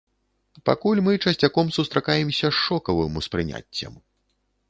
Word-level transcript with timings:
Пакуль 0.69 1.01
мы 1.07 1.11
часцяком 1.25 1.69
сустракаемся 1.77 2.47
з 2.51 2.57
шокавым 2.65 3.21
успрыняццем. 3.23 3.93